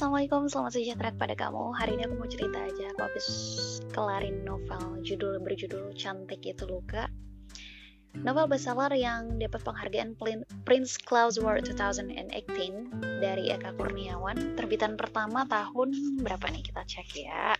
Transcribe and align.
assalamualaikum, 0.00 0.48
selamat 0.48 0.72
sejahtera 0.80 1.12
pada 1.12 1.36
kamu. 1.36 1.76
Hari 1.76 1.92
ini 1.92 2.08
aku 2.08 2.16
mau 2.16 2.24
cerita 2.24 2.56
aja. 2.56 2.88
Aku 2.96 3.04
habis 3.04 3.28
kelarin 3.92 4.40
novel 4.48 4.96
judul 5.04 5.36
berjudul 5.44 5.92
Cantik 5.92 6.40
Itu 6.40 6.64
Luka. 6.64 7.04
Novel 8.16 8.48
bestseller 8.48 8.96
yang 8.96 9.36
dapat 9.36 9.60
penghargaan 9.60 10.16
Prince 10.64 10.96
Claus 11.04 11.36
Award 11.36 11.68
2018 11.68 12.32
dari 13.20 13.52
Eka 13.52 13.76
Kurniawan. 13.76 14.56
Terbitan 14.56 14.96
pertama 14.96 15.44
tahun 15.44 15.92
berapa 16.24 16.48
nih 16.48 16.64
kita 16.64 16.80
cek 16.80 17.08
ya. 17.20 17.52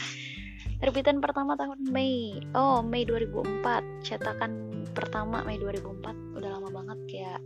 Terbitan 0.80 1.20
pertama 1.20 1.60
tahun 1.60 1.92
Mei. 1.92 2.40
Oh, 2.56 2.80
Mei 2.80 3.04
2004. 3.04 4.00
Cetakan 4.00 4.80
pertama 4.96 5.44
Mei 5.44 5.60
2004. 5.60 6.40
Udah 6.40 6.56
lama 6.56 6.72
banget 6.72 6.98
kayak 7.04 7.44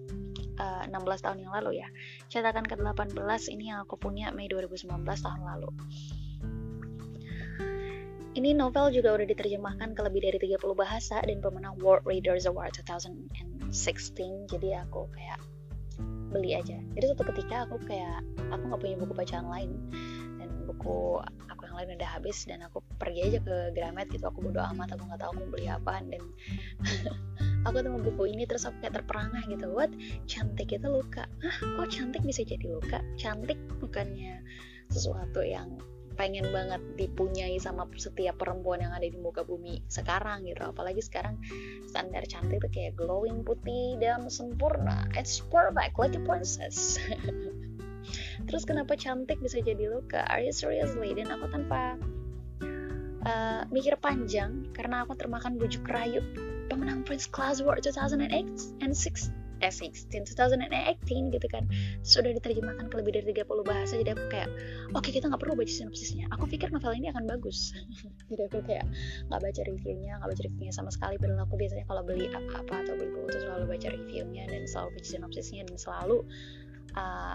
uh, 0.60 0.84
eh, 0.84 0.92
16 0.92 1.24
tahun 1.24 1.38
yang 1.40 1.52
lalu 1.56 1.80
ya. 1.80 1.88
Cetakan 2.28 2.68
ke-18 2.68 3.16
ini 3.48 3.72
yang 3.72 3.88
aku 3.88 3.96
punya 3.96 4.28
Mei 4.36 4.46
2019 4.52 4.92
tahun 5.00 5.42
lalu. 5.42 5.70
Ini 8.30 8.54
novel 8.54 8.94
juga 8.94 9.10
udah 9.18 9.26
diterjemahkan 9.26 9.90
ke 9.96 10.00
lebih 10.06 10.20
dari 10.22 10.38
30 10.38 10.62
bahasa 10.78 11.18
dan 11.18 11.42
pemenang 11.42 11.74
World 11.82 12.06
Readers 12.06 12.46
Award 12.46 12.78
2016. 12.86 13.74
Jadi 14.46 14.68
aku 14.78 15.10
kayak 15.10 15.40
beli 16.30 16.54
aja. 16.54 16.78
Jadi 16.94 17.04
suatu 17.10 17.26
ketika 17.34 17.66
aku 17.66 17.82
kayak 17.90 18.22
aku 18.54 18.62
nggak 18.70 18.80
punya 18.80 18.96
buku 19.02 19.12
bacaan 19.18 19.50
lain 19.50 19.70
buku 20.70 21.18
aku 21.50 21.62
yang 21.66 21.76
lain 21.76 21.90
udah 21.98 22.10
habis 22.14 22.46
dan 22.46 22.62
aku 22.62 22.80
pergi 22.96 23.20
aja 23.26 23.38
ke 23.42 23.74
Gramet 23.74 24.08
gitu. 24.14 24.24
Aku 24.30 24.40
bodo 24.40 24.62
amat 24.62 24.94
aku 24.94 25.02
nggak 25.10 25.20
tahu 25.20 25.32
mau 25.36 25.46
beli 25.50 25.66
apa 25.66 25.98
dan 26.06 26.22
aku 27.66 27.76
temu 27.82 27.98
buku 27.98 28.30
ini 28.30 28.46
terus 28.46 28.64
aku 28.64 28.78
kayak 28.86 29.02
terperangah 29.02 29.42
gitu. 29.50 29.66
What? 29.74 29.90
Cantik 30.30 30.70
itu 30.70 30.86
luka. 30.86 31.26
Ah 31.42 31.58
kok 31.58 31.90
cantik? 31.90 32.22
Bisa 32.22 32.46
jadi 32.46 32.66
luka? 32.70 33.02
Cantik 33.18 33.58
bukannya 33.82 34.40
sesuatu 34.90 35.42
yang 35.42 35.78
pengen 36.18 36.52
banget 36.52 36.82
dipunyai 37.00 37.56
sama 37.56 37.88
setiap 37.96 38.36
perempuan 38.36 38.84
yang 38.84 38.92
ada 38.92 39.08
di 39.08 39.16
muka 39.16 39.40
bumi 39.40 39.80
sekarang 39.88 40.44
gitu. 40.44 40.68
Apalagi 40.68 41.00
sekarang 41.00 41.40
standar 41.88 42.24
cantik 42.28 42.60
tuh 42.60 42.68
kayak 42.68 42.92
glowing 42.96 43.40
putih 43.40 43.96
dan 43.96 44.28
sempurna. 44.28 45.08
It's 45.16 45.40
perfect 45.48 45.96
like 45.96 46.12
a 46.12 46.20
princess 46.20 47.00
terus 48.46 48.62
kenapa 48.68 48.96
cantik 48.96 49.40
bisa 49.40 49.60
jadi 49.60 49.90
luka? 49.90 50.24
Are 50.26 50.42
you 50.42 50.54
seriously 50.54 51.12
dan 51.16 51.30
aku 51.32 51.46
tanpa 51.50 51.96
uh, 53.26 53.62
mikir 53.68 53.96
panjang 54.00 54.68
karena 54.72 55.04
aku 55.04 55.16
termakan 55.16 55.60
bujuk 55.60 55.84
rayu 55.88 56.24
pemenang 56.70 57.02
Prince 57.02 57.26
Class 57.26 57.58
Award 57.58 57.82
2008 57.82 58.84
and 58.84 58.94
6 58.94 59.30
eh 59.60 59.68
16 59.68 60.08
2018 60.08 61.36
gitu 61.36 61.46
kan. 61.52 61.68
Sudah 62.00 62.32
diterjemahkan 62.32 62.88
ke 62.88 62.94
lebih 62.96 63.12
dari 63.20 63.44
30 63.44 63.44
bahasa 63.60 64.00
jadi 64.00 64.16
aku 64.16 64.24
kayak 64.32 64.48
oke 64.96 65.04
okay, 65.04 65.12
kita 65.12 65.28
nggak 65.28 65.40
perlu 65.40 65.52
baca 65.52 65.68
sinopsisnya. 65.68 66.32
Aku 66.32 66.48
pikir 66.48 66.72
novel 66.72 66.96
ini 66.96 67.12
akan 67.12 67.28
bagus. 67.28 67.76
Jadi 68.32 68.42
aku 68.48 68.64
kayak 68.64 68.88
nggak 69.28 69.40
baca 69.44 69.60
reviewnya 69.68 70.16
nggak 70.16 70.30
baca 70.32 70.42
reviewnya 70.48 70.72
sama 70.72 70.88
sekali 70.88 71.20
padahal 71.20 71.44
aku 71.44 71.60
biasanya 71.60 71.84
kalau 71.84 72.02
beli 72.06 72.32
apa-apa 72.32 72.74
atau 72.88 72.94
beli 72.96 73.10
buku 73.12 73.28
tuh 73.36 73.40
selalu 73.44 73.64
baca 73.68 73.86
reviewnya 73.92 74.44
dan 74.48 74.62
selalu 74.64 74.88
baca 74.96 75.08
sinopsisnya 75.12 75.62
dan 75.68 75.76
selalu 75.76 76.24
uh, 76.96 77.34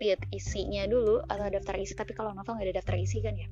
lihat 0.00 0.20
isinya 0.32 0.84
dulu 0.84 1.24
atau 1.24 1.48
daftar 1.48 1.74
isi 1.80 1.96
tapi 1.96 2.12
kalau 2.12 2.36
novel 2.36 2.56
nggak 2.56 2.68
ada 2.72 2.76
daftar 2.82 2.96
isi 3.00 3.18
kan 3.24 3.34
ya. 3.36 3.48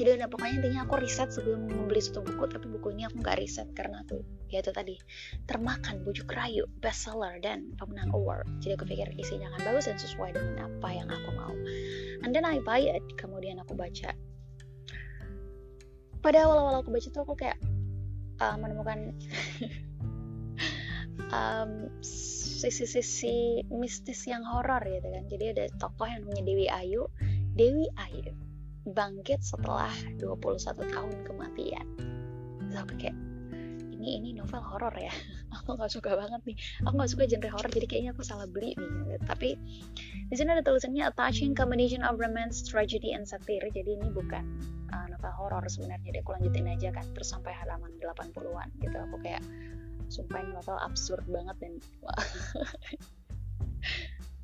Jadi 0.00 0.16
udah 0.16 0.28
pokoknya 0.32 0.54
intinya 0.64 0.80
aku 0.88 0.96
riset 0.96 1.28
sebelum 1.28 1.68
membeli 1.68 2.00
suatu 2.00 2.24
buku 2.24 2.48
tapi 2.48 2.66
buku 2.72 2.96
ini 2.96 3.04
aku 3.04 3.20
nggak 3.20 3.36
riset 3.36 3.68
karena 3.76 4.00
tuh 4.08 4.24
ya 4.48 4.64
itu 4.64 4.72
tadi 4.72 4.96
termakan 5.44 6.00
bujuk 6.08 6.24
rayu 6.32 6.64
bestseller 6.80 7.36
dan 7.44 7.76
pemenang 7.76 8.08
award. 8.16 8.48
Jadi 8.64 8.80
aku 8.80 8.84
pikir 8.88 9.12
isinya 9.20 9.52
akan 9.52 9.60
bagus 9.68 9.92
dan 9.92 10.00
sesuai 10.00 10.32
dengan 10.32 10.72
apa 10.72 10.88
yang 10.88 11.08
aku 11.12 11.30
mau. 11.36 11.52
And 12.24 12.32
then 12.32 12.48
I 12.48 12.64
buy 12.64 12.80
it 12.80 13.04
kemudian 13.20 13.60
aku 13.60 13.76
baca. 13.76 14.16
Pada 16.20 16.38
awal-awal 16.48 16.80
aku 16.80 16.96
baca 16.96 17.08
tuh 17.12 17.22
aku 17.24 17.34
kayak 17.36 17.60
uh, 18.40 18.56
menemukan 18.56 19.12
um, 21.36 21.92
sisi-sisi 22.60 23.64
mistis 23.72 24.28
yang 24.28 24.44
horor 24.44 24.84
gitu 24.84 25.08
kan. 25.08 25.24
Jadi 25.32 25.44
ada 25.56 25.64
tokoh 25.80 26.04
yang 26.04 26.28
namanya 26.28 26.44
Dewi 26.44 26.66
Ayu. 26.68 27.08
Dewi 27.56 27.88
Ayu 27.96 28.36
bangkit 28.84 29.40
setelah 29.40 29.92
21 30.20 30.92
tahun 30.92 31.16
kematian. 31.24 31.86
Terus 32.68 32.76
aku 32.76 32.94
kayak 33.00 33.16
ini 34.00 34.16
ini 34.16 34.30
novel 34.32 34.64
horor 34.64 34.92
ya? 34.96 35.12
Aku 35.60 35.76
nggak 35.76 35.92
suka 35.92 36.16
banget 36.16 36.40
nih. 36.48 36.56
Aku 36.88 36.94
nggak 36.96 37.10
suka 37.12 37.24
genre 37.28 37.50
horor 37.52 37.68
jadi 37.68 37.86
kayaknya 37.90 38.10
aku 38.14 38.22
salah 38.22 38.46
beli 38.46 38.72
nih. 38.78 39.18
Tapi 39.26 39.58
di 40.30 40.34
sini 40.38 40.56
ada 40.56 40.62
tulisannya 40.62 41.04
a 41.04 41.12
touching 41.12 41.52
combination 41.52 42.06
of 42.06 42.16
romance 42.16 42.64
tragedy 42.64 43.12
and 43.12 43.26
satire. 43.26 43.66
Jadi 43.68 43.98
ini 43.98 44.08
bukan 44.14 44.46
uh, 44.94 45.06
novel 45.10 45.34
horor 45.36 45.66
sebenarnya. 45.66 46.06
Jadi 46.06 46.18
aku 46.22 46.30
lanjutin 46.38 46.70
aja 46.70 46.88
kan 46.94 47.04
terus 47.12 47.34
sampai 47.34 47.52
halaman 47.52 47.92
80-an 47.98 48.68
gitu. 48.78 48.96
Aku 49.10 49.16
kayak 49.20 49.42
sumpah 50.10 50.42
ini 50.42 50.50
novel 50.52 50.76
absurd 50.82 51.24
banget 51.30 51.56
dan 51.62 51.72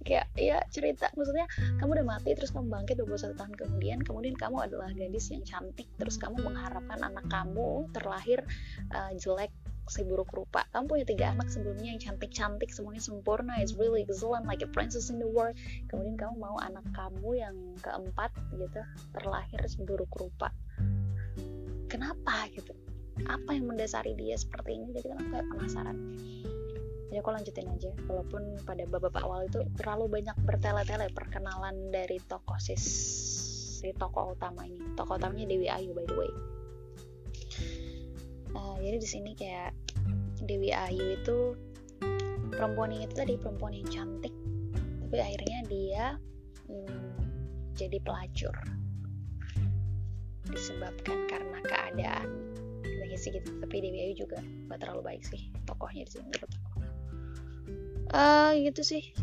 kayak 0.06 0.30
ya 0.38 0.62
cerita. 0.70 1.10
Maksudnya 1.18 1.50
kamu 1.82 2.00
udah 2.00 2.06
mati 2.06 2.30
terus 2.38 2.54
kamu 2.54 2.70
bangkit 2.70 3.02
21 3.02 3.34
tahun 3.34 3.52
kemudian 3.58 3.98
kemudian 4.06 4.38
kamu 4.38 4.70
adalah 4.70 4.88
gadis 4.94 5.34
yang 5.34 5.42
cantik 5.42 5.90
terus 5.98 6.16
kamu 6.16 6.38
mengharapkan 6.46 7.02
anak 7.02 7.26
kamu 7.26 7.90
terlahir 7.90 8.46
uh, 8.94 9.10
jelek 9.18 9.50
si 9.86 10.02
buruk 10.02 10.30
rupa. 10.34 10.66
Kamu 10.74 10.86
punya 10.90 11.06
tiga 11.06 11.30
anak 11.30 11.46
sebelumnya 11.50 11.94
yang 11.94 12.02
cantik-cantik 12.02 12.70
semuanya 12.74 13.02
sempurna. 13.02 13.58
It's 13.62 13.74
really 13.74 14.02
excellent 14.02 14.46
like 14.46 14.62
a 14.62 14.70
princess 14.70 15.10
in 15.10 15.22
the 15.22 15.30
world. 15.30 15.54
Kemudian 15.90 16.18
kamu 16.18 16.34
mau 16.38 16.58
anak 16.58 16.86
kamu 16.90 17.38
yang 17.38 17.54
keempat 17.82 18.34
gitu 18.54 18.82
terlahir 19.14 19.60
buruk 19.86 20.10
rupa. 20.14 20.50
Kenapa 21.86 22.50
gitu 22.50 22.74
apa 23.24 23.56
yang 23.56 23.72
mendasari 23.72 24.12
dia 24.12 24.36
seperti 24.36 24.76
ini? 24.76 24.92
Jadi 24.92 25.06
kan 25.08 25.20
kayak 25.32 25.46
penasaran. 25.48 25.96
Jadi 27.08 27.16
aku 27.22 27.30
lanjutin 27.32 27.68
aja. 27.72 27.90
Walaupun 28.04 28.42
pada 28.68 28.84
babak 28.84 29.16
awal 29.24 29.48
itu 29.48 29.64
terlalu 29.80 30.20
banyak 30.20 30.36
bertele-tele 30.44 31.08
perkenalan 31.16 31.88
dari 31.88 32.20
tokoh 32.28 32.60
sis 32.60 32.84
si 33.80 33.92
tokoh 33.96 34.36
utama 34.36 34.68
ini. 34.68 34.80
Tokoh 34.98 35.16
utamanya 35.16 35.48
Dewi 35.48 35.68
Ayu 35.70 35.96
by 35.96 36.04
the 36.04 36.16
way. 36.16 36.32
Uh, 38.56 38.76
jadi 38.80 38.96
di 39.00 39.08
sini 39.08 39.30
kayak 39.36 39.72
Dewi 40.44 40.72
Ayu 40.72 41.16
itu 41.20 41.56
perempuan 42.52 42.92
itu 42.92 43.12
tadi 43.12 43.36
perempuan 43.36 43.76
yang 43.76 43.88
cantik. 43.88 44.34
Tapi 45.06 45.16
akhirnya 45.22 45.58
dia 45.68 46.04
hmm, 46.68 47.00
jadi 47.76 48.00
pelacur. 48.02 48.56
Disebabkan 50.46 51.26
karena 51.30 51.58
keadaan 51.62 52.28
kayaknya 53.06 53.22
sih 53.22 53.30
gitu. 53.38 53.50
Tapi 53.62 53.74
Dewi 53.78 53.98
Ayu 54.02 54.14
juga 54.26 54.42
gak 54.66 54.82
terlalu 54.82 55.02
baik 55.06 55.22
sih 55.22 55.46
tokohnya 55.62 56.02
di 56.02 56.10
sini 56.10 56.24
menurut 56.26 56.50
aku. 56.50 56.70
Uh, 58.10 58.50
gitu 58.66 58.82
sih. 58.82 59.14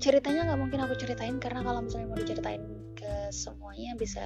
Ceritanya 0.00 0.52
nggak 0.52 0.60
mungkin 0.60 0.80
aku 0.84 0.96
ceritain 1.00 1.40
karena 1.40 1.64
kalau 1.64 1.80
misalnya 1.80 2.12
mau 2.12 2.20
diceritain 2.20 2.64
ke 2.92 3.32
semuanya 3.32 3.96
bisa 3.96 4.24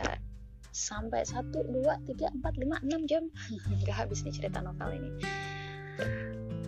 sampai 0.74 1.22
satu 1.22 1.62
dua 1.70 2.02
tiga 2.06 2.34
empat 2.34 2.58
lima 2.58 2.82
enam 2.82 3.06
jam. 3.06 3.30
Nggak 3.82 4.06
habis 4.06 4.26
nih 4.26 4.34
cerita 4.34 4.58
novel 4.58 4.90
ini. 4.98 5.10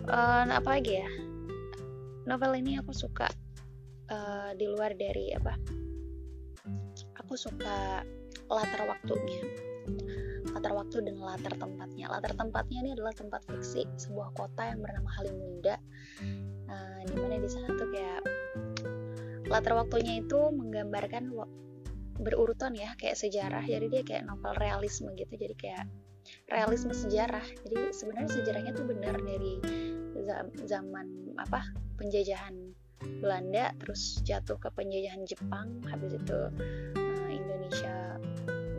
Uh, 0.07 0.47
apa 0.47 0.79
lagi 0.79 1.03
ya? 1.03 1.09
Novel 2.27 2.59
ini 2.59 2.79
aku 2.79 2.91
suka 2.91 3.27
uh, 4.11 4.51
di 4.55 4.67
luar 4.67 4.95
dari 4.95 5.31
apa? 5.35 5.55
Aku 7.23 7.35
suka 7.35 8.03
latar 8.47 8.87
waktunya 8.87 9.66
latar 10.57 10.73
waktu 10.73 11.05
dan 11.05 11.21
latar 11.21 11.53
tempatnya. 11.53 12.09
Latar 12.09 12.33
tempatnya 12.33 12.77
ini 12.81 12.89
adalah 12.97 13.13
tempat 13.13 13.45
fiksi 13.45 13.85
sebuah 14.01 14.33
kota 14.33 14.73
yang 14.73 14.81
bernama 14.81 15.09
Halimunda. 15.21 15.77
Nah, 16.65 17.05
di 17.05 17.13
mana 17.13 17.37
di 17.37 17.49
sana 17.49 17.69
tuh 17.77 17.87
kayak 17.93 18.21
latar 19.47 19.77
waktunya 19.77 20.19
itu 20.19 20.39
menggambarkan 20.49 21.29
berurutan 22.17 22.73
ya 22.73 22.97
kayak 22.97 23.21
sejarah. 23.21 23.63
Jadi 23.69 23.85
dia 23.93 24.01
kayak 24.01 24.25
novel 24.25 24.57
realisme 24.57 25.13
gitu. 25.13 25.37
Jadi 25.37 25.53
kayak 25.53 25.85
realisme 26.49 26.91
sejarah. 26.91 27.45
Jadi 27.61 27.93
sebenarnya 27.93 28.31
sejarahnya 28.33 28.71
tuh 28.73 28.85
benar 28.89 29.15
dari 29.21 29.61
zaman 30.65 31.37
apa 31.39 31.63
penjajahan 31.95 32.73
Belanda 33.21 33.71
terus 33.77 34.19
jatuh 34.25 34.57
ke 34.57 34.73
penjajahan 34.73 35.23
Jepang 35.23 35.79
habis 35.87 36.17
itu 36.17 36.39
uh, 36.97 37.29
Indonesia 37.29 38.06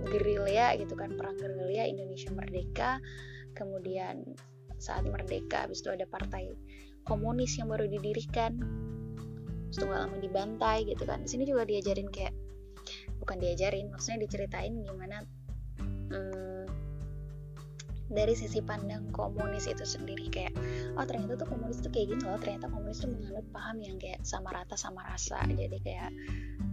gerilya 0.08 0.74
gitu 0.80 0.96
kan 0.96 1.14
perang 1.14 1.36
gerilya 1.36 1.86
Indonesia 1.86 2.32
merdeka 2.32 2.90
kemudian 3.52 4.24
saat 4.78 5.04
merdeka 5.04 5.66
habis 5.66 5.82
itu 5.82 5.90
ada 5.90 6.06
partai 6.06 6.54
komunis 7.02 7.56
yang 7.58 7.72
baru 7.72 7.88
didirikan. 7.88 8.60
Terus 9.72 9.84
gak 9.84 10.00
lama 10.00 10.16
dibantai 10.20 10.84
gitu 10.88 11.04
kan. 11.04 11.24
Di 11.24 11.28
sini 11.28 11.44
juga 11.44 11.64
diajarin 11.64 12.08
kayak 12.08 12.32
bukan 13.20 13.36
diajarin 13.40 13.92
maksudnya 13.92 14.24
diceritain 14.24 14.80
gimana 14.80 15.20
dari 18.08 18.32
sisi 18.32 18.64
pandang 18.64 19.12
komunis 19.12 19.68
itu 19.68 19.84
sendiri 19.84 20.32
kayak 20.32 20.56
oh 20.96 21.04
ternyata 21.04 21.36
tuh 21.36 21.48
komunis 21.48 21.80
tuh 21.84 21.92
kayak 21.92 22.16
gini 22.16 22.24
loh 22.24 22.40
ternyata 22.40 22.66
komunis 22.72 23.04
tuh 23.04 23.12
menganut 23.12 23.46
paham 23.52 23.76
yang 23.84 23.96
kayak 24.00 24.20
sama 24.24 24.52
rata 24.52 24.74
sama 24.74 25.04
rasa. 25.04 25.44
Jadi 25.44 25.78
kayak 25.84 26.10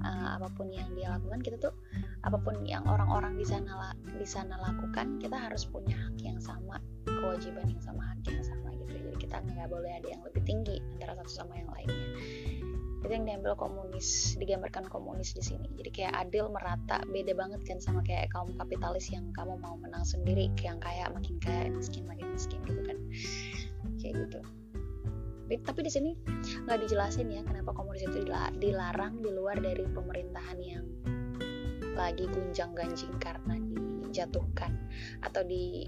uh, 0.03 0.39
apa 0.39 0.47
pun 0.55 0.71
yang 0.71 0.87
dia 0.95 1.11
lakukan 1.11 1.39
kita 1.43 1.57
tuh 1.59 1.73
apa 2.23 2.39
pun 2.39 2.63
yang 2.63 2.87
orang-orang 2.87 3.35
di 3.35 3.45
sana 3.45 3.93
di 4.01 4.27
sana 4.27 4.55
lakukan 4.63 5.19
kita 5.19 5.35
harus 5.35 5.67
punya 5.67 5.93
hak 5.95 6.17
yang 6.23 6.39
sama 6.39 6.79
kewajiban 7.05 7.67
yang 7.67 7.83
sama 7.83 8.01
hak 8.15 8.23
yang 8.31 8.43
sama 8.43 8.71
gitu. 8.79 8.95
Jadi 8.95 9.17
kita 9.27 9.43
nggak 9.43 9.67
boleh 9.67 9.91
ada 9.91 10.07
yang 10.07 10.21
lebih 10.23 10.41
tinggi 10.47 10.79
antara 10.95 11.19
satu 11.19 11.31
sama 11.43 11.53
yang 11.59 11.69
lainnya 11.75 12.07
itu 13.05 13.13
yang 13.13 13.25
diambil 13.29 13.53
komunis 13.53 14.33
digambarkan 14.41 14.89
komunis 14.89 15.37
di 15.37 15.43
sini. 15.45 15.69
Jadi 15.77 15.89
kayak 15.93 16.13
adil 16.25 16.49
merata 16.49 17.05
beda 17.05 17.37
banget 17.37 17.61
kan 17.63 17.77
sama 17.77 18.01
kayak 18.01 18.33
kaum 18.33 18.49
kapitalis 18.57 19.13
yang 19.13 19.29
kamu 19.37 19.61
mau 19.61 19.77
menang 19.77 20.01
sendiri 20.01 20.49
yang 20.65 20.81
kaya 20.81 21.05
makin 21.13 21.37
kaya 21.37 21.69
miskin 21.69 22.09
makin 22.09 22.27
miskin 22.33 22.59
gitu 22.65 22.81
kan. 22.81 22.97
Kayak 24.01 24.13
gitu. 24.25 24.39
Tapi, 25.45 25.55
tapi 25.61 25.79
di 25.85 25.91
sini 25.93 26.11
nggak 26.65 26.89
dijelasin 26.89 27.29
ya 27.29 27.45
kenapa 27.45 27.69
komunis 27.77 28.01
itu 28.01 28.25
dilarang 28.57 29.21
di 29.21 29.29
luar 29.29 29.61
dari 29.61 29.85
pemerintahan 29.85 30.57
yang 30.57 30.85
lagi 31.93 32.25
gunjang 32.25 32.73
ganjing 32.73 33.13
karena 33.21 33.61
dijatuhkan 34.09 34.73
atau 35.21 35.45
di 35.45 35.85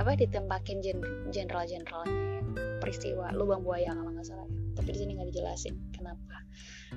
apa 0.00 0.16
ditembakin 0.16 0.80
jenderal-jenderalnya 1.28 2.40
peristiwa 2.80 3.28
lubang 3.36 3.60
buaya 3.60 3.92
kalau 3.92 4.08
nggak 4.16 4.24
salah 4.24 4.48
ya. 4.48 4.60
Tapi 4.80 4.88
di 4.96 4.98
sini 5.04 5.10
nggak 5.20 5.28
dijelasin 5.36 5.89
kenapa? 6.00 6.36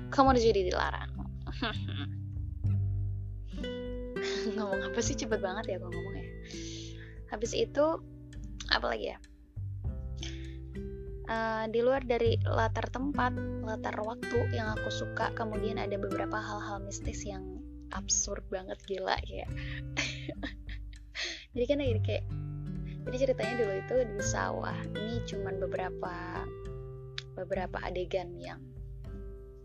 Kamu 0.08 0.32
jadi 0.34 0.72
dilarang. 0.72 1.12
Ngomong 4.56 4.80
apa 4.88 4.98
sih? 5.04 5.12
Cepet 5.12 5.44
banget 5.44 5.68
ya 5.68 5.76
gue 5.76 5.90
ngomong 5.92 6.16
ya. 6.16 6.24
Habis 7.28 7.52
itu 7.52 8.00
apa 8.72 8.86
lagi 8.88 9.12
ya? 9.12 9.20
Uh, 11.24 11.64
di 11.72 11.80
luar 11.80 12.04
dari 12.04 12.36
latar 12.44 12.84
tempat 12.92 13.32
latar 13.64 13.96
waktu 14.04 14.44
yang 14.52 14.76
aku 14.76 14.92
suka 14.92 15.32
kemudian 15.32 15.80
ada 15.80 15.96
beberapa 15.96 16.36
hal-hal 16.36 16.84
mistis 16.84 17.24
yang 17.24 17.64
absurd 17.92 18.44
banget 18.48 18.78
gila 18.88 19.16
ya. 19.28 19.48
Jadi 21.56 21.64
kan 21.70 21.78
kayak 21.80 22.24
jadi 23.04 23.16
ceritanya 23.28 23.54
dulu 23.60 23.72
itu 23.78 23.96
di 24.16 24.24
sawah 24.24 24.76
ini 24.96 25.20
cuman 25.28 25.60
beberapa 25.60 26.14
beberapa 27.36 27.76
adegan 27.84 28.32
yang 28.40 28.60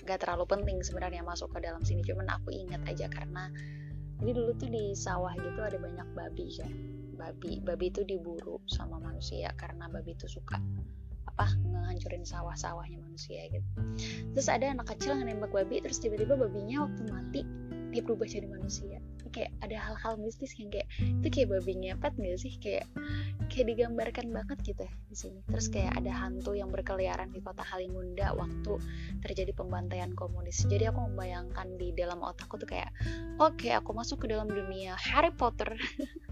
gak 0.06 0.24
terlalu 0.24 0.46
penting 0.48 0.78
sebenarnya 0.84 1.24
masuk 1.24 1.51
ke 1.56 1.60
dalam 1.63 1.84
sini. 1.84 2.04
Cuman 2.06 2.28
aku 2.30 2.51
ingat 2.54 2.84
aja 2.88 3.07
karena 3.12 3.51
jadi 4.19 4.31
dulu 4.36 4.51
tuh 4.60 4.68
di 4.68 4.92
sawah 4.96 5.31
gitu 5.36 5.60
ada 5.63 5.80
banyak 5.80 6.07
babi 6.16 6.48
kan. 6.60 6.74
Babi 7.19 7.60
babi 7.63 7.92
itu 7.92 8.04
diburu 8.07 8.60
sama 8.68 9.00
manusia 9.00 9.51
karena 9.60 9.92
babi 9.92 10.16
itu 10.16 10.28
suka 10.28 10.60
apa 11.30 11.56
ngehancurin 11.68 12.28
sawah-sawahnya 12.28 13.00
manusia 13.00 13.48
gitu. 13.48 13.68
Terus 14.36 14.48
ada 14.51 14.72
anak 14.72 14.92
kecil 14.92 15.16
yang 15.19 15.31
nembak 15.31 15.56
babi 15.56 15.80
terus 15.80 16.00
tiba-tiba 16.04 16.36
babinya 16.36 16.88
waktu 16.88 17.02
mati 17.07 17.42
dia 17.90 18.02
berubah 18.06 18.28
jadi 18.30 18.48
manusia. 18.50 19.02
Kayak 19.30 19.54
ada 19.62 19.78
hal-hal 19.78 20.18
mistis 20.18 20.58
yang 20.58 20.74
kayak 20.74 20.90
itu 21.00 21.28
kayak 21.30 21.48
babi 21.54 21.74
ngepet 21.78 22.14
gak 22.18 22.38
sih? 22.42 22.54
Kayak 22.58 22.86
kayak 23.50 23.66
digambarkan 23.74 24.28
banget 24.34 24.58
gitu 24.66 24.82
ya 24.86 24.94
di 25.10 25.16
sini. 25.18 25.40
Terus 25.46 25.68
kayak 25.70 25.94
ada 26.02 26.12
hantu 26.14 26.58
yang 26.58 26.70
berkeliaran 26.74 27.30
di 27.30 27.42
kota 27.42 27.62
Halimunda 27.62 28.34
waktu 28.34 28.74
terjadi 29.22 29.54
pembantaian 29.54 30.14
komunis. 30.18 30.66
Jadi 30.66 30.90
aku 30.90 31.14
membayangkan 31.14 31.78
di 31.78 31.94
dalam 31.94 32.26
otakku 32.26 32.58
tuh 32.58 32.70
kayak 32.70 32.90
oke 33.38 33.58
okay, 33.58 33.78
aku 33.78 33.94
masuk 33.94 34.26
ke 34.26 34.34
dalam 34.34 34.50
dunia 34.50 34.98
Harry 34.98 35.34
Potter 35.34 35.78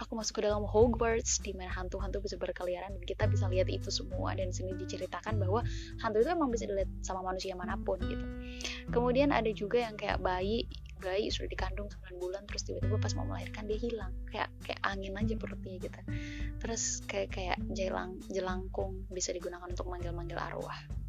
aku 0.00 0.16
masuk 0.16 0.40
ke 0.40 0.42
dalam 0.48 0.64
Hogwarts 0.64 1.44
di 1.44 1.52
mana 1.52 1.68
hantu-hantu 1.68 2.24
bisa 2.24 2.40
berkeliaran 2.40 2.96
dan 2.96 3.04
kita 3.04 3.28
bisa 3.28 3.46
lihat 3.52 3.68
itu 3.68 3.92
semua. 3.92 4.32
Dan 4.32 4.50
sini 4.50 4.72
diceritakan 4.72 5.36
bahwa 5.36 5.60
hantu 6.00 6.24
itu 6.24 6.30
emang 6.32 6.48
bisa 6.48 6.64
dilihat 6.64 6.88
sama 7.04 7.20
manusia 7.20 7.52
mana 7.52 7.76
pun 7.76 8.00
gitu. 8.00 8.24
Kemudian 8.88 9.30
ada 9.30 9.52
juga 9.52 9.84
yang 9.84 10.00
kayak 10.00 10.24
bayi 10.24 10.64
bayi 11.00 11.32
sudah 11.32 11.48
dikandung 11.48 11.88
9 11.88 12.20
bulan 12.20 12.44
terus 12.44 12.68
tiba-tiba 12.68 13.00
pas 13.00 13.12
mau 13.16 13.28
melahirkan 13.28 13.68
dia 13.68 13.78
hilang. 13.80 14.12
Kayak 14.32 14.48
kayak 14.64 14.80
angin 14.84 15.14
aja 15.16 15.34
perutnya 15.36 15.76
gitu. 15.76 16.00
Terus 16.60 17.04
kayak 17.04 17.28
kayak 17.32 17.58
jelang 17.76 18.20
jelangkung 18.32 19.04
bisa 19.12 19.36
digunakan 19.36 19.68
untuk 19.68 19.88
manggil-manggil 19.88 20.36
arwah 20.36 20.99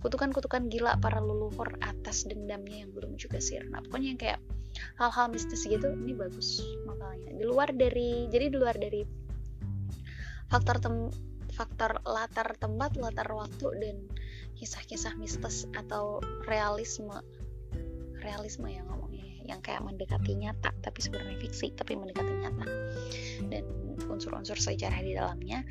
kutukan-kutukan 0.00 0.72
gila 0.72 0.96
para 0.98 1.20
leluhur 1.20 1.76
atas 1.84 2.24
dendamnya 2.24 2.84
yang 2.84 2.90
belum 2.92 3.16
juga 3.20 3.38
sirna. 3.38 3.84
Pokoknya 3.84 4.08
yang 4.16 4.20
kayak 4.20 4.40
hal-hal 4.96 5.26
mistis 5.28 5.66
gitu 5.66 5.92
ini 5.92 6.16
bagus 6.16 6.64
makanya. 6.88 7.36
Di 7.36 7.44
luar 7.44 7.68
dari 7.72 8.28
jadi 8.32 8.48
di 8.48 8.56
luar 8.56 8.76
dari 8.76 9.04
faktor 10.50 10.82
tem 10.82 10.96
faktor 11.54 12.00
latar 12.08 12.56
tempat 12.56 12.96
latar 12.96 13.28
waktu 13.30 13.66
dan 13.78 13.96
kisah-kisah 14.56 15.14
mistis 15.20 15.68
atau 15.76 16.20
realisme 16.48 17.12
realisme 18.20 18.68
yang 18.68 18.88
ngomongnya 18.88 19.24
yang 19.44 19.60
kayak 19.64 19.82
mendekati 19.82 20.36
nyata 20.36 20.70
tapi 20.84 21.00
sebenarnya 21.00 21.36
fiksi 21.40 21.72
tapi 21.74 21.96
mendekati 21.96 22.32
nyata 22.40 22.66
dan 23.50 23.64
unsur-unsur 24.08 24.56
sejarah 24.56 25.00
di 25.04 25.12
dalamnya. 25.12 25.64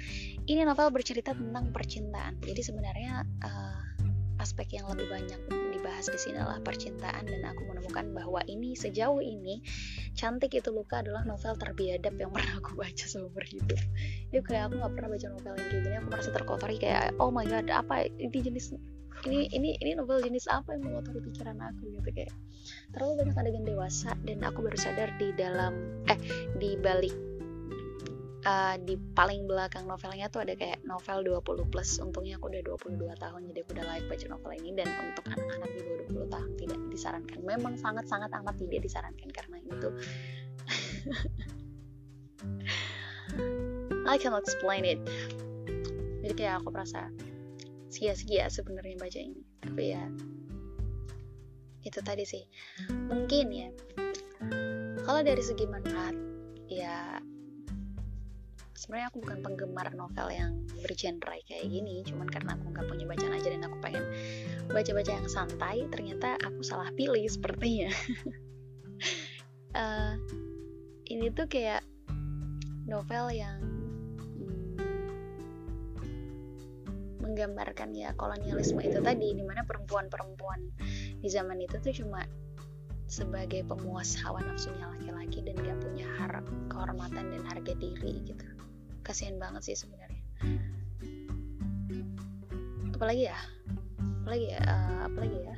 Ini 0.45 0.65
novel 0.65 0.93
bercerita 0.93 1.33
tentang 1.33 1.73
percintaan. 1.73 2.37
Jadi 2.41 2.61
sebenarnya 2.61 3.25
uh, 3.45 3.81
aspek 4.39 4.79
yang 4.79 4.87
lebih 4.87 5.07
banyak 5.11 5.39
dibahas 5.75 6.07
di 6.11 6.19
sini 6.19 6.39
adalah 6.39 6.59
percintaan 6.63 7.27
dan 7.27 7.43
aku 7.47 7.61
menemukan 7.67 8.11
bahwa 8.15 8.39
ini 8.47 8.75
sejauh 8.75 9.19
ini 9.19 9.63
cantik 10.15 10.55
itu 10.55 10.71
luka 10.71 11.03
adalah 11.03 11.23
novel 11.27 11.55
terbiadab 11.55 12.15
yang 12.15 12.31
pernah 12.31 12.59
aku 12.59 12.75
baca 12.79 13.05
seumur 13.05 13.43
hidup. 13.43 13.79
Itu 14.31 14.39
kayak 14.43 14.71
aku 14.71 14.79
nggak 14.79 14.93
pernah 14.95 15.09
baca 15.15 15.27
novel 15.31 15.53
yang 15.55 15.67
kayak 15.69 15.83
gini 15.83 15.95
aku 15.99 16.07
merasa 16.11 16.29
terkotori 16.31 16.75
kayak 16.79 17.05
oh 17.19 17.31
my 17.31 17.45
god 17.47 17.67
apa 17.71 18.07
ini 18.19 18.39
jenis 18.39 18.75
ini 19.27 19.51
ini 19.51 19.75
ini 19.83 19.91
novel 19.99 20.23
jenis 20.23 20.47
apa 20.47 20.75
yang 20.75 20.87
mengotori 20.87 21.19
pikiran 21.19 21.59
aku? 21.59 21.83
Gitu 21.99 22.09
kayak 22.15 22.31
terlalu 22.95 23.23
banyak 23.23 23.35
adegan 23.35 23.65
dewasa 23.67 24.15
dan 24.23 24.39
aku 24.43 24.63
baru 24.63 24.77
sadar 24.79 25.11
di 25.19 25.35
dalam 25.35 25.75
eh 26.07 26.19
di 26.55 26.79
balik 26.79 27.28
uh, 28.49 28.75
di 28.81 28.97
paling 29.13 29.45
belakang 29.45 29.85
novelnya 29.85 30.25
tuh 30.33 30.41
ada 30.41 30.57
kayak 30.57 30.81
novel 30.81 31.21
20 31.45 31.69
plus. 31.69 32.01
Untungnya 32.01 32.41
aku 32.41 32.49
udah 32.49 32.65
22 32.65 32.97
tahun 33.21 33.41
jadi 33.53 33.61
aku 33.61 33.77
udah 33.77 33.85
like 33.85 34.09
baca 34.09 34.25
novel 34.25 34.51
ini. 34.57 34.73
Dan 34.73 34.89
untuk 34.89 35.29
anak-anak 35.29 35.69
di 35.77 35.81
bawah 35.85 36.09
20 36.09 36.33
tahun 36.33 36.49
tidak 36.57 36.79
disarankan. 36.89 37.39
Memang 37.45 37.77
sangat-sangat 37.77 38.33
amat 38.41 38.57
tidak 38.57 38.81
disarankan 38.81 39.29
karena 39.29 39.61
ini 39.61 39.71
tuh 39.77 39.93
I 44.09 44.17
cannot 44.17 44.41
explain 44.41 44.89
it. 44.89 44.97
Jadi 46.25 46.33
kayak 46.33 46.65
aku 46.65 46.73
merasa 46.73 47.13
sia-sia 47.93 48.49
sebenarnya 48.49 48.97
baca 48.97 49.19
ini. 49.21 49.45
Tapi 49.61 49.93
ya 49.93 50.01
itu 51.85 52.01
tadi 52.01 52.25
sih. 52.25 52.41
Mungkin 52.89 53.45
ya 53.53 53.69
kalau 55.05 55.21
dari 55.21 55.41
segi 55.41 55.65
manfaat 55.69 56.17
ya 56.69 57.17
sebenarnya 58.79 59.11
aku 59.11 59.19
bukan 59.19 59.39
penggemar 59.43 59.91
novel 59.91 60.31
yang 60.31 60.63
bergenre 60.79 61.43
kayak 61.43 61.67
gini 61.67 61.99
cuman 62.07 62.31
karena 62.31 62.55
aku 62.55 62.71
nggak 62.71 62.87
punya 62.87 63.05
bacaan 63.11 63.35
aja 63.35 63.47
dan 63.51 63.67
aku 63.67 63.77
pengen 63.83 64.05
baca-baca 64.71 65.11
yang 65.19 65.27
santai 65.27 65.83
ternyata 65.91 66.39
aku 66.39 66.63
salah 66.63 66.87
pilih 66.95 67.27
sepertinya. 67.27 67.91
Uh, 69.75 70.15
ini 71.13 71.27
tuh 71.35 71.51
kayak 71.51 71.83
novel 72.87 73.35
yang 73.35 73.59
menggambarkan 77.19 77.91
ya 77.91 78.15
kolonialisme 78.15 78.79
itu 78.79 79.03
tadi 79.03 79.35
di 79.35 79.43
mana 79.43 79.67
perempuan-perempuan 79.67 80.71
di 81.19 81.27
zaman 81.27 81.59
itu 81.59 81.75
tuh 81.83 81.91
cuma 81.91 82.23
sebagai 83.11 83.67
pemuas 83.67 84.15
hawa 84.23 84.39
nafsunya 84.39 84.87
laki-laki 84.87 85.43
dan 85.43 85.59
gak 85.59 85.77
punya 85.83 86.07
harap 86.15 86.45
kehormatan 86.71 87.27
dan 87.27 87.41
harga 87.43 87.73
diri 87.75 88.23
gitu 88.23 88.58
kasihan 89.09 89.41
banget 89.41 89.65
sih 89.65 89.73
sebenarnya. 89.73 90.21
Apalagi 92.93 93.25
ya? 93.25 93.39
Apalagi 94.21 94.45
ya 94.53 94.61
uh, 94.61 95.01
apalagi 95.09 95.39
ya? 95.41 95.55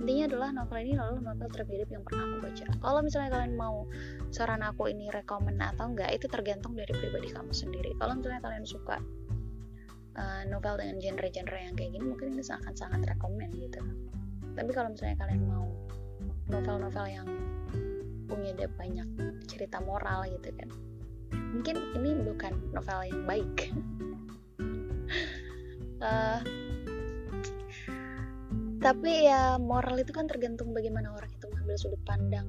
Intinya 0.00 0.24
adalah 0.32 0.48
novel 0.56 0.78
ini 0.80 0.92
adalah 0.96 1.20
novel 1.20 1.48
termirip 1.52 1.92
yang 1.92 2.00
pernah 2.00 2.24
aku 2.24 2.36
baca. 2.48 2.66
Kalau 2.80 3.00
misalnya 3.04 3.30
kalian 3.36 3.52
mau 3.60 3.84
saran 4.32 4.64
aku 4.64 4.88
ini 4.88 5.12
rekomend 5.12 5.60
atau 5.60 5.92
enggak 5.92 6.16
itu 6.16 6.24
tergantung 6.32 6.72
dari 6.72 6.88
pribadi 6.96 7.28
kamu 7.28 7.52
sendiri. 7.52 7.92
Kalau 8.00 8.16
misalnya 8.16 8.40
kalian 8.40 8.64
suka 8.64 8.96
uh, 10.16 10.42
novel 10.48 10.80
dengan 10.80 10.96
genre-genre 10.96 11.60
yang 11.60 11.76
kayak 11.76 11.92
gini 11.92 12.04
mungkin 12.08 12.32
ini 12.32 12.40
akan 12.40 12.72
sangat 12.72 13.04
rekomend 13.04 13.52
gitu. 13.60 13.84
Tapi 14.56 14.70
kalau 14.72 14.88
misalnya 14.88 15.20
kalian 15.20 15.44
mau 15.44 15.68
novel-novel 16.48 17.06
yang 17.06 17.28
punya 18.24 18.56
banyak 18.78 19.08
cerita 19.44 19.82
moral 19.84 20.24
gitu 20.24 20.48
kan 20.56 20.70
mungkin 21.32 21.76
ini 21.98 22.10
bukan 22.24 22.52
novel 22.74 23.00
yang 23.06 23.22
baik. 23.26 23.70
Uh, 26.00 26.40
tapi 28.80 29.28
ya 29.28 29.60
moral 29.60 30.00
itu 30.00 30.16
kan 30.16 30.24
tergantung 30.24 30.72
bagaimana 30.72 31.12
orang 31.12 31.28
itu 31.28 31.44
mengambil 31.52 31.76
sudut 31.76 32.02
pandang 32.08 32.48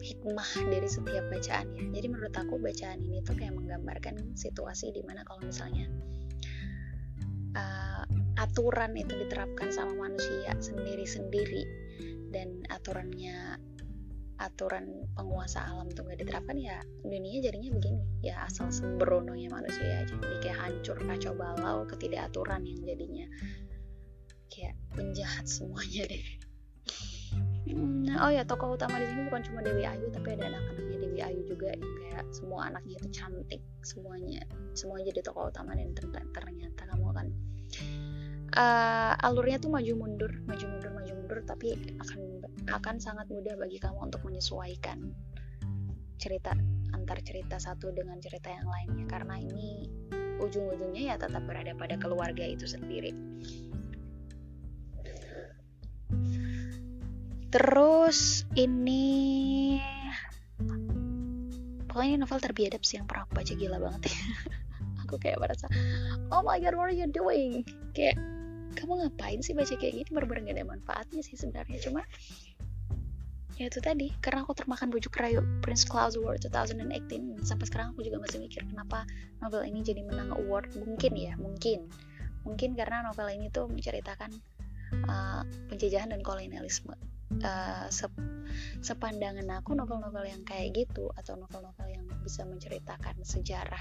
hikmah 0.00 0.48
dari 0.72 0.88
setiap 0.88 1.28
bacaannya. 1.28 1.92
Jadi 1.92 2.06
menurut 2.08 2.32
aku 2.32 2.56
bacaan 2.56 3.04
ini 3.04 3.20
tuh 3.20 3.36
kayak 3.36 3.52
menggambarkan 3.52 4.32
situasi 4.32 4.96
di 4.96 5.04
mana 5.04 5.20
kalau 5.28 5.44
misalnya 5.44 5.86
uh, 7.52 8.04
aturan 8.40 8.96
itu 8.96 9.12
diterapkan 9.12 9.68
sama 9.68 10.08
manusia 10.08 10.56
sendiri-sendiri 10.56 11.68
dan 12.32 12.64
aturannya 12.72 13.60
aturan 14.40 15.04
penguasa 15.12 15.68
alam 15.68 15.92
tuh 15.92 16.08
gak 16.08 16.16
diterapkan 16.16 16.56
ya 16.56 16.80
dunia 17.04 17.44
jadinya 17.44 17.70
begini. 17.76 18.02
Ya 18.24 18.48
asal 18.48 18.72
sembrononya 18.72 19.52
manusia 19.52 20.00
aja. 20.00 20.14
Jadi 20.16 20.36
kayak 20.40 20.58
hancur 20.58 20.96
kacau 20.96 21.32
balau 21.36 21.84
ketidakaturan 21.84 22.64
yang 22.64 22.80
jadinya 22.82 23.26
kayak 24.48 24.74
penjahat 24.96 25.44
semuanya 25.44 26.08
deh. 26.08 26.24
Nah, 27.70 28.26
oh 28.26 28.30
ya 28.34 28.42
tokoh 28.42 28.74
utama 28.74 28.98
di 28.98 29.06
sini 29.06 29.30
bukan 29.30 29.46
cuma 29.46 29.62
Dewi 29.62 29.86
Ayu 29.86 30.10
tapi 30.10 30.34
ada 30.34 30.50
anak-anaknya 30.50 30.98
Dewi 31.06 31.20
Ayu 31.22 31.40
juga 31.46 31.70
yang 31.70 31.92
kayak 32.02 32.24
semua 32.34 32.66
anaknya 32.66 32.98
itu 32.98 33.08
cantik 33.14 33.62
semuanya. 33.86 34.42
Semuanya 34.74 35.14
jadi 35.14 35.20
tokoh 35.30 35.54
utama 35.54 35.78
dan 35.78 35.94
ternyata 35.94 36.82
kamu 36.90 37.04
akan 37.14 37.26
uh, 38.56 39.14
alurnya 39.26 39.58
tuh 39.62 39.70
maju 39.70 39.92
mundur 39.94 40.32
maju 40.46 40.64
mundur 40.66 40.90
maju 40.94 41.12
mundur 41.14 41.38
tapi 41.46 41.74
akan 41.98 42.18
akan 42.70 42.96
sangat 43.02 43.26
mudah 43.30 43.58
bagi 43.58 43.82
kamu 43.82 43.98
untuk 44.10 44.22
menyesuaikan 44.22 45.10
cerita 46.20 46.52
antar 46.92 47.24
cerita 47.24 47.56
satu 47.56 47.90
dengan 47.96 48.20
cerita 48.20 48.52
yang 48.52 48.68
lainnya. 48.68 49.08
Karena 49.08 49.40
ini 49.40 49.88
ujung-ujungnya 50.36 51.02
ya 51.10 51.16
tetap 51.16 51.40
berada 51.48 51.72
pada 51.72 51.96
keluarga 51.96 52.44
itu 52.44 52.68
sendiri. 52.68 53.16
Terus 57.50 58.46
ini 58.54 59.80
pokoknya 61.90 62.14
ini 62.14 62.18
novel 62.22 62.38
terbiadab 62.38 62.86
sih 62.86 63.02
yang 63.02 63.10
pernah 63.10 63.26
aku 63.26 63.34
baca 63.40 63.52
gila 63.56 63.78
banget. 63.82 64.12
Ya 64.12 64.20
aku 65.02 65.18
kayak 65.18 65.42
merasa 65.42 65.66
oh 66.30 66.46
my 66.46 66.62
god 66.62 66.78
what 66.78 66.92
are 66.92 66.94
you 66.94 67.10
doing? 67.10 67.66
Kayak 67.96 68.20
kamu 68.76 68.92
ngapain 69.06 69.40
sih 69.42 69.52
baca 69.52 69.74
kayak 69.74 69.92
gini? 69.94 70.10
Bener-bener 70.10 70.50
gak 70.50 70.56
ada 70.56 70.66
manfaatnya 70.66 71.22
sih 71.24 71.36
sebenarnya. 71.38 71.78
Cuma 71.82 72.02
ya 73.60 73.68
itu 73.68 73.80
tadi. 73.82 74.08
Karena 74.22 74.46
aku 74.46 74.56
termakan 74.56 74.88
bujuk 74.88 75.12
rayu 75.18 75.44
Prince 75.60 75.84
Claus 75.84 76.16
Award 76.16 76.46
2018 76.48 77.44
sampai 77.44 77.64
sekarang 77.68 77.92
aku 77.92 78.06
juga 78.06 78.20
masih 78.22 78.40
mikir 78.40 78.64
kenapa 78.64 79.04
novel 79.44 79.66
ini 79.66 79.84
jadi 79.84 80.00
menang 80.06 80.32
award. 80.32 80.72
Mungkin 80.78 81.12
ya 81.16 81.34
mungkin. 81.36 81.90
Mungkin 82.46 82.72
karena 82.72 83.04
novel 83.04 83.28
ini 83.30 83.52
tuh 83.52 83.68
menceritakan 83.68 84.32
uh, 85.06 85.42
penjajahan 85.68 86.10
dan 86.10 86.20
kolonialisme. 86.24 86.96
Uh, 87.30 87.86
sep 87.94 88.10
sepandangan 88.82 89.62
aku 89.62 89.78
novel-novel 89.78 90.26
yang 90.26 90.42
kayak 90.42 90.74
gitu 90.74 91.14
atau 91.14 91.38
novel-novel 91.38 91.86
yang 91.86 92.02
bisa 92.26 92.42
menceritakan 92.42 93.22
sejarah 93.22 93.78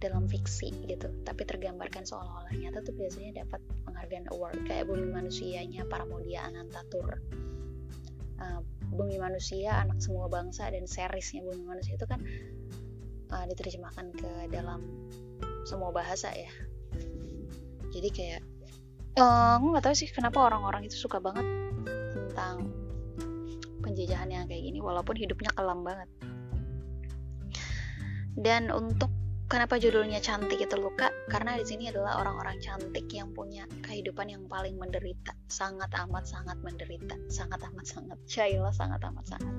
dalam 0.00 0.24
fiksi 0.24 0.72
gitu 0.88 1.12
tapi 1.28 1.44
tergambarkan 1.44 2.08
seolah-olah 2.08 2.56
nyata 2.56 2.80
tuh 2.80 2.96
biasanya 2.96 3.44
dapat 3.44 3.60
penghargaan 3.84 4.26
award 4.32 4.56
kayak 4.64 4.88
Bumi 4.88 5.12
Manusianya 5.12 5.84
para 5.86 6.08
Mulia 6.08 6.48
Anantatur. 6.48 7.20
Uh, 8.40 8.64
Bumi 8.88 9.20
Manusia 9.20 9.76
anak 9.76 10.00
semua 10.00 10.26
bangsa 10.32 10.72
dan 10.72 10.88
seriesnya 10.88 11.44
Bumi 11.44 11.62
Manusia 11.68 12.00
itu 12.00 12.08
kan 12.08 12.24
uh, 13.30 13.44
diterjemahkan 13.44 14.08
ke 14.16 14.30
dalam 14.48 14.80
semua 15.68 15.92
bahasa 15.92 16.32
ya. 16.32 16.48
Jadi 17.92 18.08
kayak 18.08 18.42
uh, 19.20 19.60
aku 19.60 19.76
nggak 19.76 19.84
tahu 19.84 19.94
sih 19.94 20.08
kenapa 20.08 20.40
orang-orang 20.48 20.88
itu 20.88 20.96
suka 20.96 21.20
banget 21.20 21.44
tentang 22.16 22.72
penjajahan 23.84 24.32
yang 24.32 24.44
kayak 24.48 24.64
gini 24.64 24.80
walaupun 24.80 25.12
hidupnya 25.12 25.52
kelam 25.52 25.84
banget. 25.84 26.08
Dan 28.40 28.72
untuk 28.72 29.12
kenapa 29.50 29.82
judulnya 29.82 30.22
cantik 30.22 30.62
itu 30.62 30.78
luka? 30.78 31.10
Karena 31.26 31.58
di 31.58 31.66
sini 31.66 31.90
adalah 31.90 32.22
orang-orang 32.22 32.62
cantik 32.62 33.10
yang 33.10 33.34
punya 33.34 33.66
kehidupan 33.82 34.30
yang 34.30 34.46
paling 34.46 34.78
menderita. 34.78 35.34
Sangat 35.50 35.90
amat 36.06 36.22
sangat 36.22 36.54
menderita. 36.62 37.18
Sangat 37.26 37.58
amat 37.66 37.82
sangat. 37.82 38.18
Shaila 38.30 38.70
sangat 38.70 39.02
amat 39.02 39.26
sangat. 39.26 39.54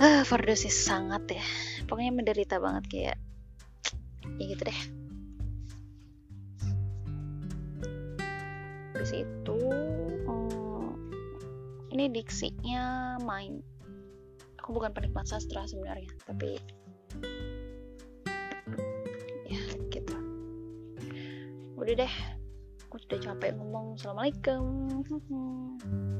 Ah 0.00 0.24
Fardosis 0.24 0.72
sangat 0.72 1.28
ya. 1.28 1.44
Pokoknya 1.84 2.16
menderita 2.16 2.56
banget 2.56 2.84
kayak 2.88 3.16
ya 4.40 4.44
gitu 4.48 4.62
deh. 4.64 4.80
Habis 8.96 9.12
itu 9.12 9.60
ini 11.92 12.08
diksinya 12.08 13.16
main. 13.20 13.60
Aku 14.56 14.72
bukan 14.72 14.88
penikmat 14.96 15.28
sastra 15.28 15.68
sebenarnya 15.68 16.08
tapi 16.24 16.79
udah 21.90 22.06
deh. 22.06 22.14
Aku 22.86 23.02
sudah 23.02 23.18
capek 23.18 23.50
ngomong. 23.58 23.98
Assalamualaikum 23.98 25.02